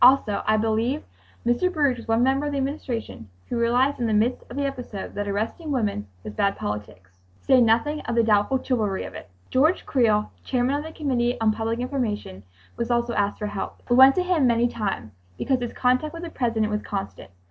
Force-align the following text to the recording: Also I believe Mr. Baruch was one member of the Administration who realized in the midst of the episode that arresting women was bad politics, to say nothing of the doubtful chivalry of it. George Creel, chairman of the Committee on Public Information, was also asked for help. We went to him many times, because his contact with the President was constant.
Also 0.03 0.41
I 0.47 0.57
believe 0.57 1.03
Mr. 1.45 1.71
Baruch 1.71 1.97
was 1.97 2.07
one 2.07 2.23
member 2.23 2.47
of 2.47 2.51
the 2.53 2.57
Administration 2.57 3.29
who 3.47 3.59
realized 3.59 3.99
in 3.99 4.07
the 4.07 4.13
midst 4.13 4.43
of 4.49 4.57
the 4.57 4.65
episode 4.65 5.13
that 5.13 5.27
arresting 5.27 5.69
women 5.69 6.07
was 6.23 6.33
bad 6.33 6.55
politics, 6.57 7.11
to 7.41 7.45
say 7.45 7.61
nothing 7.61 7.99
of 8.01 8.15
the 8.15 8.23
doubtful 8.23 8.59
chivalry 8.63 9.03
of 9.03 9.13
it. 9.13 9.29
George 9.51 9.85
Creel, 9.85 10.31
chairman 10.43 10.73
of 10.73 10.83
the 10.83 10.91
Committee 10.91 11.39
on 11.39 11.51
Public 11.51 11.77
Information, 11.79 12.41
was 12.77 12.89
also 12.89 13.13
asked 13.13 13.37
for 13.37 13.45
help. 13.45 13.83
We 13.91 13.95
went 13.95 14.15
to 14.15 14.23
him 14.23 14.47
many 14.47 14.67
times, 14.67 15.11
because 15.37 15.59
his 15.59 15.71
contact 15.73 16.15
with 16.15 16.23
the 16.23 16.31
President 16.31 16.71
was 16.71 16.81
constant. 16.81 17.29